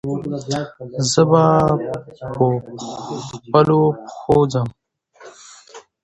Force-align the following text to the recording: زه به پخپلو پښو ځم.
زه 1.11 1.21
به 1.29 1.43
پخپلو 3.27 3.81
پښو 3.97 4.37
ځم. 4.53 4.67